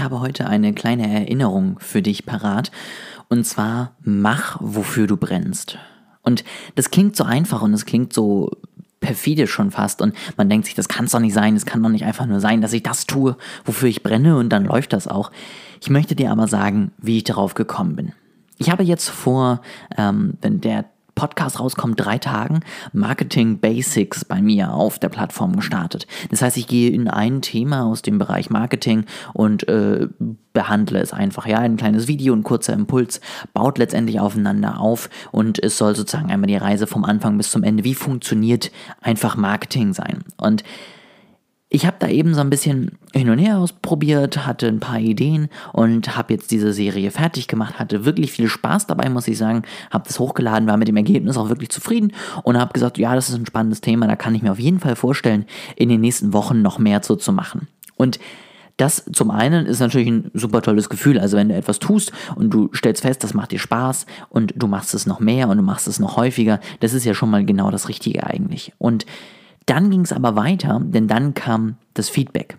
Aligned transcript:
Habe 0.00 0.20
heute 0.20 0.46
eine 0.46 0.72
kleine 0.72 1.12
Erinnerung 1.12 1.78
für 1.80 2.02
dich 2.02 2.24
parat. 2.24 2.70
Und 3.28 3.44
zwar, 3.44 3.96
mach, 4.00 4.56
wofür 4.60 5.06
du 5.06 5.16
brennst. 5.16 5.78
Und 6.22 6.44
das 6.76 6.90
klingt 6.90 7.16
so 7.16 7.24
einfach 7.24 7.62
und 7.62 7.74
es 7.74 7.84
klingt 7.84 8.12
so 8.12 8.50
perfide 9.00 9.46
schon 9.46 9.70
fast. 9.70 10.00
Und 10.02 10.14
man 10.36 10.48
denkt 10.48 10.66
sich, 10.66 10.74
das 10.74 10.88
kann 10.88 11.06
es 11.06 11.12
doch 11.12 11.20
nicht 11.20 11.34
sein. 11.34 11.56
Es 11.56 11.66
kann 11.66 11.82
doch 11.82 11.88
nicht 11.88 12.04
einfach 12.04 12.26
nur 12.26 12.40
sein, 12.40 12.60
dass 12.60 12.72
ich 12.72 12.82
das 12.82 13.06
tue, 13.06 13.36
wofür 13.64 13.88
ich 13.88 14.02
brenne 14.02 14.36
und 14.36 14.48
dann 14.50 14.64
läuft 14.64 14.92
das 14.92 15.08
auch. 15.08 15.30
Ich 15.80 15.90
möchte 15.90 16.14
dir 16.14 16.32
aber 16.32 16.48
sagen, 16.48 16.92
wie 16.98 17.18
ich 17.18 17.24
darauf 17.24 17.54
gekommen 17.54 17.96
bin. 17.96 18.12
Ich 18.56 18.70
habe 18.70 18.82
jetzt 18.82 19.08
vor, 19.08 19.60
ähm, 19.96 20.34
wenn 20.40 20.60
der 20.60 20.86
Podcast 21.18 21.58
rauskommt, 21.58 21.98
drei 21.98 22.18
Tagen 22.18 22.60
Marketing 22.92 23.58
Basics 23.58 24.24
bei 24.24 24.40
mir 24.40 24.72
auf 24.72 25.00
der 25.00 25.08
Plattform 25.08 25.56
gestartet. 25.56 26.06
Das 26.30 26.42
heißt, 26.42 26.56
ich 26.56 26.68
gehe 26.68 26.92
in 26.92 27.08
ein 27.08 27.42
Thema 27.42 27.86
aus 27.86 28.02
dem 28.02 28.18
Bereich 28.18 28.50
Marketing 28.50 29.04
und 29.34 29.66
äh, 29.68 30.06
behandle 30.52 31.00
es 31.00 31.12
einfach. 31.12 31.46
Ja, 31.46 31.58
ein 31.58 31.76
kleines 31.76 32.06
Video, 32.06 32.34
ein 32.34 32.44
kurzer 32.44 32.72
Impuls 32.72 33.20
baut 33.52 33.78
letztendlich 33.78 34.20
aufeinander 34.20 34.78
auf 34.78 35.10
und 35.32 35.60
es 35.60 35.76
soll 35.76 35.96
sozusagen 35.96 36.30
einmal 36.30 36.46
die 36.46 36.56
Reise 36.56 36.86
vom 36.86 37.04
Anfang 37.04 37.36
bis 37.36 37.50
zum 37.50 37.64
Ende, 37.64 37.82
wie 37.82 37.94
funktioniert 37.94 38.70
einfach 39.00 39.36
Marketing 39.36 39.94
sein. 39.94 40.22
Und 40.36 40.62
ich 41.70 41.84
habe 41.84 41.96
da 41.98 42.08
eben 42.08 42.34
so 42.34 42.40
ein 42.40 42.48
bisschen 42.48 42.92
hin 43.12 43.28
und 43.28 43.38
her 43.38 43.58
ausprobiert, 43.58 44.46
hatte 44.46 44.68
ein 44.68 44.80
paar 44.80 44.98
Ideen 44.98 45.48
und 45.72 46.16
habe 46.16 46.32
jetzt 46.32 46.50
diese 46.50 46.72
Serie 46.72 47.10
fertig 47.10 47.46
gemacht, 47.46 47.78
hatte 47.78 48.06
wirklich 48.06 48.32
viel 48.32 48.48
Spaß 48.48 48.86
dabei, 48.86 49.10
muss 49.10 49.28
ich 49.28 49.36
sagen, 49.36 49.62
habe 49.90 50.04
das 50.06 50.18
hochgeladen, 50.18 50.66
war 50.66 50.78
mit 50.78 50.88
dem 50.88 50.96
Ergebnis 50.96 51.36
auch 51.36 51.50
wirklich 51.50 51.68
zufrieden 51.68 52.12
und 52.42 52.58
habe 52.58 52.72
gesagt, 52.72 52.96
ja, 52.96 53.14
das 53.14 53.28
ist 53.28 53.34
ein 53.34 53.46
spannendes 53.46 53.82
Thema, 53.82 54.06
da 54.06 54.16
kann 54.16 54.34
ich 54.34 54.42
mir 54.42 54.52
auf 54.52 54.58
jeden 54.58 54.80
Fall 54.80 54.96
vorstellen, 54.96 55.44
in 55.76 55.90
den 55.90 56.00
nächsten 56.00 56.32
Wochen 56.32 56.62
noch 56.62 56.78
mehr 56.78 57.02
zu, 57.02 57.16
zu 57.16 57.32
machen. 57.32 57.68
Und 57.96 58.18
das 58.78 59.04
zum 59.12 59.30
einen 59.30 59.66
ist 59.66 59.80
natürlich 59.80 60.08
ein 60.08 60.30
super 60.34 60.62
tolles 60.62 60.88
Gefühl. 60.88 61.18
Also 61.18 61.36
wenn 61.36 61.48
du 61.48 61.54
etwas 61.54 61.80
tust 61.80 62.12
und 62.36 62.50
du 62.50 62.70
stellst 62.72 63.02
fest, 63.02 63.24
das 63.24 63.34
macht 63.34 63.50
dir 63.50 63.58
Spaß 63.58 64.06
und 64.30 64.54
du 64.56 64.68
machst 64.68 64.94
es 64.94 65.04
noch 65.04 65.18
mehr 65.20 65.48
und 65.48 65.56
du 65.56 65.64
machst 65.64 65.88
es 65.88 65.98
noch 65.98 66.16
häufiger, 66.16 66.60
das 66.80 66.94
ist 66.94 67.04
ja 67.04 67.12
schon 67.12 67.28
mal 67.28 67.44
genau 67.44 67.72
das 67.72 67.88
Richtige 67.88 68.24
eigentlich. 68.24 68.72
Und 68.78 69.04
dann 69.68 69.90
ging 69.90 70.00
es 70.00 70.12
aber 70.12 70.36
weiter, 70.36 70.80
denn 70.82 71.08
dann 71.08 71.34
kam 71.34 71.76
das 71.94 72.08
Feedback. 72.08 72.56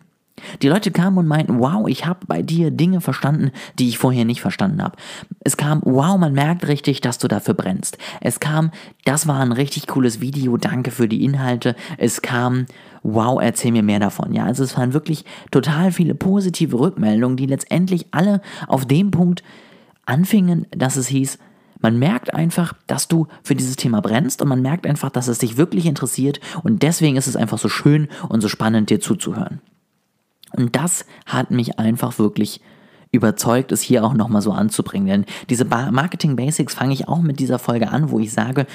Die 0.62 0.70
Leute 0.70 0.92
kamen 0.92 1.18
und 1.18 1.28
meinten, 1.28 1.60
wow, 1.60 1.88
ich 1.88 2.06
habe 2.06 2.20
bei 2.28 2.42
dir 2.42 2.72
Dinge 2.72 3.02
verstanden, 3.02 3.52
die 3.78 3.90
ich 3.90 3.98
vorher 3.98 4.26
nicht 4.26 4.42
verstanden 4.42 4.82
habe. 4.82 4.96
Es 5.42 5.58
kam, 5.58 5.82
wow, 5.84 6.18
man 6.18 6.34
merkt 6.34 6.68
richtig, 6.68 7.02
dass 7.02 7.18
du 7.18 7.28
dafür 7.28 7.54
brennst. 7.54 7.98
Es 8.22 8.40
kam, 8.40 8.72
das 9.06 9.28
war 9.28 9.40
ein 9.40 9.52
richtig 9.52 9.88
cooles 9.88 10.22
Video, 10.22 10.58
danke 10.58 10.92
für 10.92 11.08
die 11.08 11.24
Inhalte. 11.24 11.76
Es 11.98 12.22
kam, 12.22 12.66
wow, 13.04 13.40
erzähl 13.42 13.72
mir 13.72 13.84
mehr 13.84 14.00
davon. 14.00 14.34
Ja, 14.34 14.46
also 14.46 14.64
es 14.64 14.78
waren 14.78 14.94
wirklich 14.94 15.26
total 15.52 15.92
viele 15.92 16.16
positive 16.16 16.80
Rückmeldungen, 16.80 17.38
die 17.38 17.46
letztendlich 17.46 18.08
alle 18.12 18.42
auf 18.68 18.86
dem 18.86 19.12
Punkt 19.12 19.44
anfingen, 20.06 20.68
dass 20.72 20.96
es 20.96 21.08
hieß, 21.08 21.38
man 21.80 21.98
merkt 21.98 22.34
einfach, 22.34 22.74
dass 22.88 23.08
du 23.08 23.28
für 23.44 23.56
dieses 23.56 23.76
Thema 23.76 24.02
brennst 24.02 24.42
und 24.42 24.48
man 24.48 24.62
merkt 24.62 24.86
einfach, 24.86 25.10
dass 25.10 25.28
es 25.28 25.40
dich 25.40 25.58
wirklich 25.58 25.86
interessiert 25.86 26.40
und 26.64 26.84
deswegen 26.84 27.18
ist 27.18 27.28
es 27.28 27.36
einfach 27.36 27.58
so 27.58 27.70
schön 27.70 28.08
und 28.28 28.42
so 28.42 28.48
spannend, 28.48 28.90
dir 28.90 29.00
zuzuhören. 29.00 29.62
Und 30.56 30.76
das 30.76 31.06
hat 31.26 31.52
mich 31.52 31.80
einfach 31.80 32.20
wirklich 32.20 32.62
überzeugt, 33.12 33.72
es 33.72 33.82
hier 33.82 34.04
auch 34.04 34.14
nochmal 34.14 34.42
so 34.42 34.52
anzubringen. 34.52 35.08
Denn 35.08 35.26
diese 35.50 35.66
Marketing 35.66 36.36
Basics 36.36 36.76
fange 36.76 36.94
ich 36.94 37.08
auch 37.08 37.22
mit 37.22 37.40
dieser 37.40 37.60
Folge 37.60 37.90
an, 37.90 38.12
wo 38.12 38.20
ich 38.20 38.32
sage, 38.32 38.66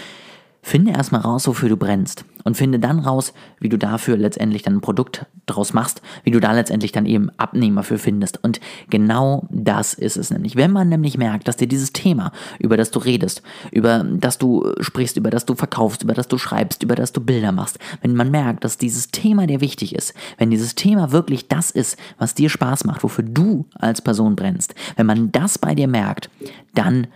Finde 0.65 0.93
erstmal 0.93 1.21
raus, 1.21 1.47
wofür 1.47 1.69
du 1.69 1.77
brennst 1.77 2.25
und 2.45 2.57
finde 2.57 2.79
dann 2.79 3.01
raus, 3.01 3.33
wie 3.59 3.69
du 3.69 3.77
dafür 3.79 4.17
letztendlich 4.17 4.63
dann 4.63 4.77
ein 4.77 4.81
Produkt 4.81 5.27
draus 5.47 5.73
machst, 5.73 6.01
wie 6.23 6.31
du 6.31 6.41
da 6.41 6.53
letztendlich 6.53 6.93
dann 6.93 7.07
eben 7.07 7.31
Abnehmer 7.39 7.83
für 7.83 7.99
findest. 7.99 8.43
Und 8.45 8.61
genau 8.91 9.47
das 9.51 9.95
ist 9.95 10.17
es 10.17 10.31
nämlich. 10.31 10.57
Wenn 10.57 10.71
man 10.71 10.89
nämlich 10.89 11.19
merkt, 11.19 11.49
dass 11.49 11.57
dir 11.57 11.67
dieses 11.67 11.93
Thema, 11.93 12.33
über 12.59 12.77
das 12.77 12.91
du 12.91 12.99
redest, 12.99 13.43
über 13.73 14.05
das 14.05 14.39
du 14.39 14.73
sprichst, 14.81 15.17
über 15.17 15.31
das 15.31 15.47
du 15.47 15.55
verkaufst, 15.55 16.03
über 16.03 16.15
das 16.15 16.29
du 16.29 16.39
schreibst, 16.39 16.83
über 16.83 16.95
das 16.95 17.13
du 17.13 17.21
Bilder 17.21 17.53
machst, 17.53 17.79
wenn 18.03 18.15
man 18.15 18.31
merkt, 18.31 18.65
dass 18.65 18.79
dieses 18.79 19.11
Thema 19.11 19.47
dir 19.47 19.61
wichtig 19.61 19.95
ist, 19.95 20.15
wenn 20.39 20.51
dieses 20.51 20.75
Thema 20.75 21.13
wirklich 21.13 21.49
das 21.49 21.71
ist, 21.71 21.99
was 22.19 22.35
dir 22.35 22.51
Spaß 22.51 22.85
macht, 22.85 23.03
wofür 23.03 23.25
du 23.25 23.67
als 23.75 24.03
Person 24.03 24.37
brennst, 24.37 24.75
wenn 24.97 25.07
man 25.07 25.33
das 25.33 25.59
bei 25.59 25.75
dir 25.75 25.89
merkt, 25.89 26.31
dann 26.75 27.07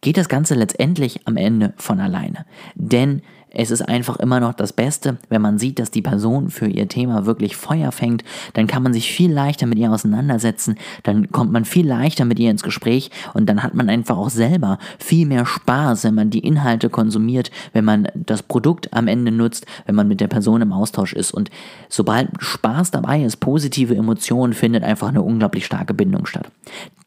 geht 0.00 0.16
das 0.16 0.28
Ganze 0.28 0.54
letztendlich 0.54 1.26
am 1.26 1.36
Ende 1.36 1.72
von 1.76 2.00
alleine. 2.00 2.46
Denn 2.74 3.22
es 3.58 3.70
ist 3.70 3.80
einfach 3.80 4.16
immer 4.16 4.38
noch 4.38 4.52
das 4.52 4.74
Beste, 4.74 5.16
wenn 5.30 5.40
man 5.40 5.58
sieht, 5.58 5.78
dass 5.78 5.90
die 5.90 6.02
Person 6.02 6.50
für 6.50 6.66
ihr 6.66 6.88
Thema 6.88 7.24
wirklich 7.24 7.56
Feuer 7.56 7.90
fängt, 7.90 8.22
dann 8.52 8.66
kann 8.66 8.82
man 8.82 8.92
sich 8.92 9.10
viel 9.10 9.32
leichter 9.32 9.66
mit 9.66 9.78
ihr 9.78 9.90
auseinandersetzen, 9.90 10.76
dann 11.04 11.32
kommt 11.32 11.52
man 11.52 11.64
viel 11.64 11.86
leichter 11.86 12.26
mit 12.26 12.38
ihr 12.38 12.50
ins 12.50 12.62
Gespräch 12.62 13.10
und 13.32 13.46
dann 13.46 13.62
hat 13.62 13.74
man 13.74 13.88
einfach 13.88 14.18
auch 14.18 14.28
selber 14.28 14.78
viel 14.98 15.26
mehr 15.26 15.46
Spaß, 15.46 16.04
wenn 16.04 16.14
man 16.14 16.28
die 16.28 16.40
Inhalte 16.40 16.90
konsumiert, 16.90 17.50
wenn 17.72 17.86
man 17.86 18.08
das 18.14 18.42
Produkt 18.42 18.92
am 18.92 19.08
Ende 19.08 19.32
nutzt, 19.32 19.64
wenn 19.86 19.94
man 19.94 20.06
mit 20.06 20.20
der 20.20 20.28
Person 20.28 20.60
im 20.60 20.74
Austausch 20.74 21.14
ist. 21.14 21.32
Und 21.32 21.50
sobald 21.88 22.28
Spaß 22.38 22.90
dabei 22.90 23.22
ist, 23.22 23.36
positive 23.36 23.96
Emotionen, 23.96 24.52
findet 24.52 24.84
einfach 24.84 25.08
eine 25.08 25.22
unglaublich 25.22 25.64
starke 25.64 25.94
Bindung 25.94 26.26
statt. 26.26 26.50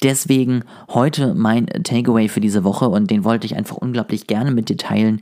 Deswegen 0.01 0.63
heute 0.89 1.35
mein 1.35 1.65
Takeaway 1.67 2.29
für 2.29 2.39
diese 2.39 2.63
Woche 2.63 2.87
und 2.87 3.11
den 3.11 3.25
wollte 3.25 3.45
ich 3.45 3.57
einfach 3.57 3.75
unglaublich 3.75 4.27
gerne 4.27 4.51
mit 4.51 4.69
dir 4.69 4.77
teilen 4.77 5.21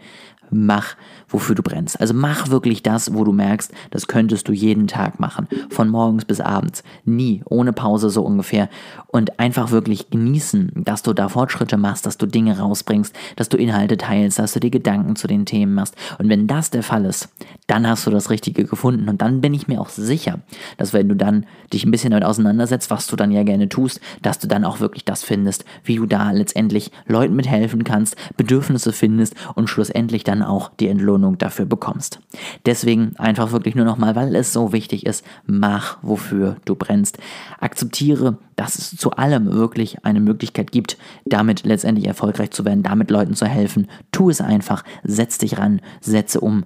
mach, 0.50 0.96
wofür 1.28 1.56
du 1.56 1.64
brennst. 1.64 2.00
Also 2.00 2.14
mach 2.14 2.50
wirklich 2.50 2.84
das, 2.84 3.14
wo 3.14 3.24
du 3.24 3.32
merkst, 3.32 3.72
das 3.92 4.08
könntest 4.08 4.48
du 4.48 4.54
jeden 4.54 4.88
Tag 4.88 5.20
machen. 5.20 5.48
Von 5.70 5.90
morgens 5.90 6.26
bis 6.26 6.40
abends. 6.42 6.84
Nie, 7.06 7.44
ohne 7.46 7.74
Pause 7.74 8.10
so 8.10 8.24
ungefähr. 8.24 8.70
Und 9.08 9.40
einfach 9.40 9.72
wirklich 9.72 10.10
genießen, 10.10 10.72
dass 10.76 11.04
du 11.04 11.14
da 11.14 11.30
Fortschritte 11.30 11.78
machst, 11.78 12.06
dass 12.06 12.18
du 12.18 12.26
Dinge 12.26 12.60
rausbringst, 12.60 13.16
dass 13.36 13.50
du 13.50 13.58
Inhalte 13.58 13.98
teilst, 13.98 14.40
dass 14.40 14.54
du 14.54 14.60
dir 14.60 14.70
Gedanken 14.70 15.16
zu 15.16 15.28
den 15.28 15.46
Themen 15.46 15.74
machst. 15.74 15.96
Und 16.18 16.30
wenn 16.30 16.48
das 16.48 16.70
der 16.70 16.84
Fall 16.84 17.06
ist, 17.06 17.30
dann 17.68 17.88
hast 17.88 18.06
du 18.08 18.12
das 18.12 18.30
Richtige 18.30 18.66
gefunden. 18.66 19.10
Und 19.10 19.22
dann 19.22 19.42
bin 19.42 19.54
ich 19.54 19.68
mir 19.68 19.82
auch 19.82 19.90
sicher, 19.90 20.40
dass 20.78 20.94
wenn 20.94 21.10
du 21.10 21.16
dann 21.16 21.46
dich 21.74 21.86
ein 21.86 21.92
bisschen 21.92 22.12
damit 22.12 22.24
auseinandersetzt, 22.26 22.90
was 22.90 23.08
du 23.08 23.16
dann 23.16 23.32
ja 23.32 23.44
gerne 23.44 23.70
tust, 23.70 24.00
dass 24.22 24.40
du 24.40 24.48
dann 24.48 24.64
auch 24.64 24.80
wirklich 24.80 25.06
das 25.06 25.24
findest, 25.24 25.66
wie 25.84 25.98
du 25.98 26.06
da 26.06 26.32
letztendlich 26.32 26.92
Leuten 27.06 27.36
mithelfen 27.36 27.84
kannst, 27.84 28.16
Bedürfnisse 28.38 28.92
findest 28.92 29.36
und 29.56 29.70
schlussendlich 29.70 30.24
dann 30.24 30.37
dann 30.38 30.48
auch 30.48 30.72
die 30.80 30.88
Entlohnung 30.88 31.38
dafür 31.38 31.66
bekommst. 31.66 32.20
Deswegen 32.66 33.16
einfach 33.18 33.52
wirklich 33.52 33.76
nur 33.76 33.86
nochmal, 33.86 34.16
weil 34.16 34.36
es 34.36 34.54
so 34.54 34.72
wichtig 34.72 35.06
ist, 35.06 35.26
mach, 35.46 35.98
wofür 36.02 36.58
du 36.66 36.76
brennst. 36.76 37.18
Akzeptiere, 37.60 38.38
dass 38.56 38.78
es 38.78 38.96
zu 38.96 39.12
allem 39.12 39.52
wirklich 39.52 40.06
eine 40.06 40.20
Möglichkeit 40.20 40.72
gibt, 40.72 40.98
damit 41.26 41.64
letztendlich 41.64 42.08
erfolgreich 42.08 42.52
zu 42.52 42.66
werden, 42.66 42.84
damit 42.84 43.12
Leuten 43.12 43.34
zu 43.34 43.46
helfen. 43.46 43.88
Tu 44.12 44.30
es 44.30 44.42
einfach, 44.42 44.84
setz 45.04 45.38
dich 45.38 45.58
ran, 45.58 45.82
setze 46.02 46.40
um 46.40 46.66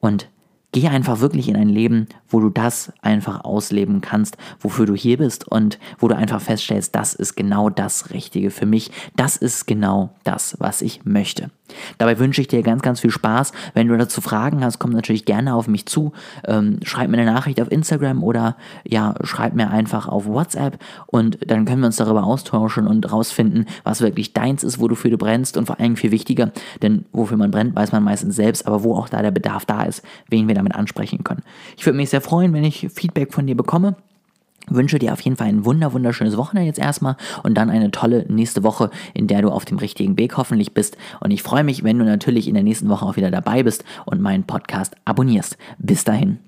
und 0.00 0.28
Geh 0.72 0.88
einfach 0.88 1.20
wirklich 1.20 1.48
in 1.48 1.56
ein 1.56 1.68
Leben, 1.68 2.08
wo 2.28 2.40
du 2.40 2.48
das 2.48 2.92
einfach 3.02 3.44
ausleben 3.44 4.00
kannst, 4.00 4.38
wofür 4.58 4.86
du 4.86 4.94
hier 4.94 5.18
bist 5.18 5.46
und 5.46 5.78
wo 5.98 6.08
du 6.08 6.16
einfach 6.16 6.40
feststellst, 6.40 6.94
das 6.94 7.12
ist 7.12 7.36
genau 7.36 7.68
das 7.68 8.10
Richtige 8.10 8.50
für 8.50 8.64
mich. 8.64 8.90
Das 9.14 9.36
ist 9.36 9.66
genau 9.66 10.14
das, 10.24 10.56
was 10.58 10.80
ich 10.80 11.04
möchte. 11.04 11.50
Dabei 11.98 12.18
wünsche 12.18 12.40
ich 12.40 12.48
dir 12.48 12.62
ganz, 12.62 12.82
ganz 12.82 13.00
viel 13.00 13.10
Spaß. 13.10 13.52
Wenn 13.74 13.88
du 13.88 13.96
dazu 13.96 14.20
Fragen 14.20 14.64
hast, 14.64 14.78
komm 14.78 14.90
natürlich 14.90 15.24
gerne 15.24 15.54
auf 15.54 15.68
mich 15.68 15.86
zu. 15.86 16.12
Ähm, 16.46 16.80
schreib 16.82 17.10
mir 17.10 17.18
eine 17.18 17.30
Nachricht 17.30 17.60
auf 17.60 17.70
Instagram 17.70 18.22
oder 18.22 18.56
ja, 18.84 19.14
schreib 19.22 19.54
mir 19.54 19.70
einfach 19.70 20.08
auf 20.08 20.26
WhatsApp 20.26 20.78
und 21.06 21.38
dann 21.50 21.64
können 21.64 21.80
wir 21.80 21.86
uns 21.86 21.96
darüber 21.96 22.24
austauschen 22.24 22.86
und 22.86 23.10
rausfinden, 23.12 23.66
was 23.84 24.00
wirklich 24.00 24.32
deins 24.32 24.64
ist, 24.64 24.80
wo 24.80 24.88
du 24.88 24.96
brennst 25.16 25.56
und 25.56 25.66
vor 25.66 25.80
allem 25.80 25.96
viel 25.96 26.10
wichtiger, 26.10 26.52
denn 26.80 27.04
wofür 27.12 27.36
man 27.36 27.50
brennt, 27.50 27.74
weiß 27.74 27.92
man 27.92 28.02
meistens 28.02 28.36
selbst, 28.36 28.66
aber 28.66 28.82
wo 28.84 28.94
auch 28.94 29.08
da 29.08 29.22
der 29.22 29.30
Bedarf 29.30 29.64
da 29.64 29.82
ist, 29.82 30.02
wen 30.28 30.48
wir 30.48 30.54
damit 30.62 30.74
ansprechen 30.74 31.24
können. 31.24 31.42
Ich 31.76 31.84
würde 31.86 31.96
mich 31.96 32.10
sehr 32.10 32.20
freuen, 32.20 32.52
wenn 32.52 32.64
ich 32.64 32.88
Feedback 32.92 33.32
von 33.32 33.46
dir 33.46 33.56
bekomme. 33.56 33.96
Wünsche 34.68 35.00
dir 35.00 35.12
auf 35.12 35.20
jeden 35.20 35.36
Fall 35.36 35.48
ein 35.48 35.64
wunder 35.64 35.92
wunderschönes 35.92 36.36
Wochenende 36.36 36.68
jetzt 36.68 36.78
erstmal 36.78 37.16
und 37.42 37.54
dann 37.54 37.68
eine 37.68 37.90
tolle 37.90 38.26
nächste 38.28 38.62
Woche, 38.62 38.90
in 39.12 39.26
der 39.26 39.42
du 39.42 39.50
auf 39.50 39.64
dem 39.64 39.78
richtigen 39.78 40.16
Weg 40.18 40.36
hoffentlich 40.36 40.72
bist. 40.72 40.96
Und 41.20 41.32
ich 41.32 41.42
freue 41.42 41.64
mich, 41.64 41.82
wenn 41.82 41.98
du 41.98 42.04
natürlich 42.04 42.46
in 42.46 42.54
der 42.54 42.62
nächsten 42.62 42.88
Woche 42.88 43.04
auch 43.04 43.16
wieder 43.16 43.30
dabei 43.30 43.64
bist 43.64 43.84
und 44.06 44.20
meinen 44.20 44.44
Podcast 44.44 44.94
abonnierst. 45.04 45.58
Bis 45.78 46.04
dahin. 46.04 46.38